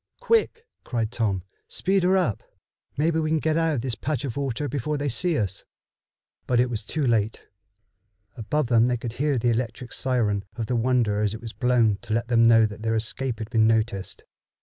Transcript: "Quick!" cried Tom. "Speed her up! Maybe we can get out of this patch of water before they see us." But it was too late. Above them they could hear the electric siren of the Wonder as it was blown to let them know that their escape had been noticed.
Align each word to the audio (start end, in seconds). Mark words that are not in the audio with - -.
"Quick!" 0.19 0.65
cried 0.83 1.11
Tom. 1.11 1.43
"Speed 1.67 2.01
her 2.01 2.17
up! 2.17 2.41
Maybe 2.97 3.19
we 3.19 3.29
can 3.29 3.37
get 3.37 3.55
out 3.55 3.75
of 3.75 3.81
this 3.81 3.93
patch 3.93 4.25
of 4.25 4.35
water 4.35 4.67
before 4.67 4.97
they 4.97 5.09
see 5.09 5.37
us." 5.37 5.63
But 6.47 6.59
it 6.59 6.71
was 6.71 6.83
too 6.83 7.05
late. 7.05 7.47
Above 8.35 8.65
them 8.65 8.87
they 8.87 8.97
could 8.97 9.13
hear 9.13 9.37
the 9.37 9.51
electric 9.51 9.93
siren 9.93 10.43
of 10.55 10.65
the 10.65 10.75
Wonder 10.75 11.21
as 11.21 11.35
it 11.35 11.39
was 11.41 11.53
blown 11.53 11.97
to 12.01 12.15
let 12.15 12.29
them 12.29 12.47
know 12.47 12.65
that 12.65 12.81
their 12.81 12.95
escape 12.95 13.37
had 13.37 13.51
been 13.51 13.67
noticed. 13.67 14.23